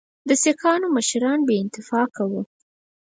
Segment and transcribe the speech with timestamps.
[0.27, 2.41] د سیکهانو مشران بې اتفاقه وه.